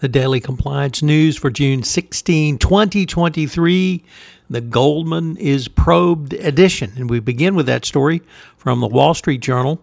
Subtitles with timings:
[0.00, 4.02] The Daily Compliance News for June 16, 2023,
[4.48, 6.94] the Goldman is Probed edition.
[6.96, 8.22] And we begin with that story
[8.56, 9.78] from the Wall Street Journal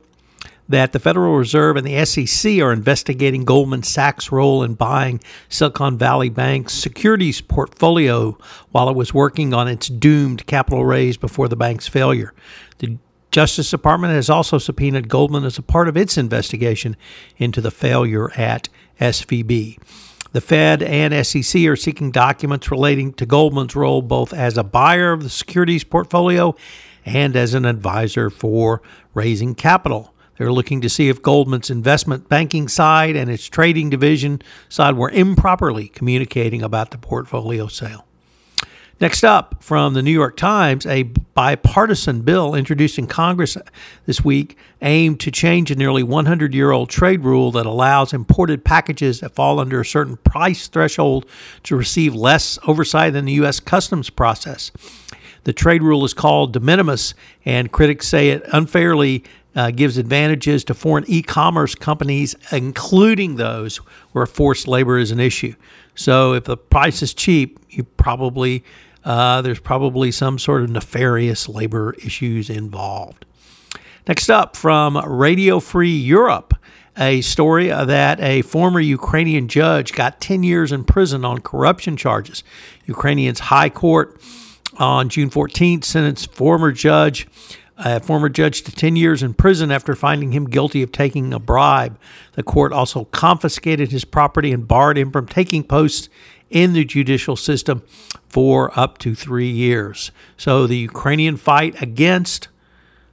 [0.68, 6.00] that the Federal Reserve and the SEC are investigating Goldman Sachs' role in buying Silicon
[6.00, 8.40] Valley Bank's securities portfolio
[8.72, 12.34] while it was working on its doomed capital raise before the bank's failure.
[12.80, 12.98] The
[13.30, 16.98] Justice Department has also subpoenaed Goldman as a part of its investigation
[17.38, 18.68] into the failure at
[19.00, 19.78] SVB.
[20.34, 25.14] The Fed and SEC are seeking documents relating to Goldman's role both as a buyer
[25.14, 26.56] of the securities portfolio
[27.06, 28.82] and as an advisor for
[29.14, 30.14] raising capital.
[30.38, 35.10] They're looking to see if Goldman's investment banking side and its trading division side were
[35.10, 38.06] improperly communicating about the portfolio sale.
[39.00, 43.56] Next up, from the New York Times, a bipartisan bill introduced in Congress
[44.08, 48.66] this week aimed to change a nearly 100 year old trade rule that allows imported
[48.66, 51.28] packages that fall under a certain price threshold
[51.62, 53.60] to receive less oversight than the U.S.
[53.60, 54.72] customs process.
[55.44, 57.14] The trade rule is called de minimis,
[57.46, 59.24] and critics say it unfairly
[59.56, 63.78] uh, gives advantages to foreign e commerce companies, including those
[64.14, 65.54] where forced labor is an issue.
[65.94, 68.64] So if the price is cheap, you probably
[69.08, 73.26] uh, there's probably some sort of nefarious labor issues involved.
[74.06, 76.54] Next up, from Radio Free Europe,
[76.98, 82.44] a story that a former Ukrainian judge got 10 years in prison on corruption charges.
[82.86, 84.22] Ukrainian's High Court
[84.76, 87.28] on June 14th sentenced former judge
[87.78, 91.40] a former judge to 10 years in prison after finding him guilty of taking a
[91.40, 91.98] bribe.
[92.34, 96.10] The court also confiscated his property and barred him from taking posts
[96.50, 97.84] in the judicial system
[98.30, 100.12] for up to three years.
[100.38, 102.48] So the Ukrainian fight against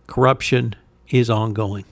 [0.07, 0.75] corruption
[1.09, 1.85] is ongoing.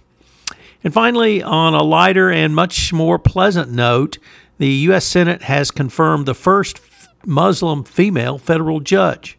[0.85, 4.19] And finally, on a lighter and much more pleasant note,
[4.59, 5.05] the U.S.
[5.05, 6.81] Senate has confirmed the first
[7.25, 9.39] Muslim female federal judge.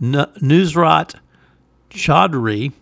[0.00, 1.14] Nusrat
[1.90, 2.72] Choudhury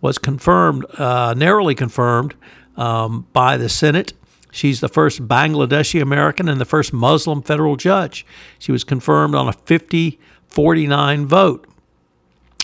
[0.00, 2.34] was confirmed, uh, narrowly confirmed
[2.76, 4.12] um, by the Senate
[4.54, 8.24] She's the first Bangladeshi American and the first Muslim federal judge.
[8.60, 11.66] She was confirmed on a 50 49 vote.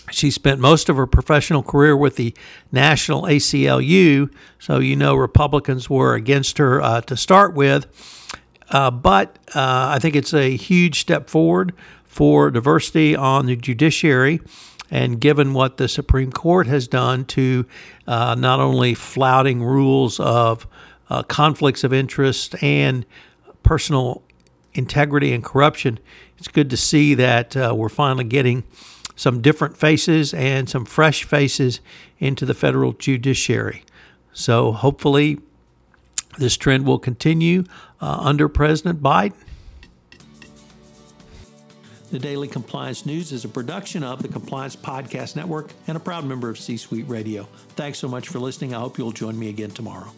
[0.09, 2.33] She spent most of her professional career with the
[2.71, 7.85] National ACLU, so you know Republicans were against her uh, to start with.
[8.69, 11.73] uh, but uh, I think it's a huge step forward
[12.05, 14.41] for diversity on the judiciary.
[14.89, 17.65] And given what the Supreme Court has done to
[18.07, 20.67] uh, not only flouting rules of
[21.11, 23.05] uh, conflicts of interest and
[23.63, 24.23] personal
[24.73, 25.99] integrity and corruption,
[26.37, 28.63] it's good to see that uh, we're finally getting
[29.17, 31.81] some different faces and some fresh faces
[32.19, 33.83] into the federal judiciary.
[34.31, 35.39] So hopefully,
[36.37, 37.65] this trend will continue
[37.99, 39.35] uh, under President Biden.
[42.09, 46.23] The Daily Compliance News is a production of the Compliance Podcast Network and a proud
[46.23, 47.49] member of C Suite Radio.
[47.75, 48.73] Thanks so much for listening.
[48.73, 50.11] I hope you'll join me again tomorrow.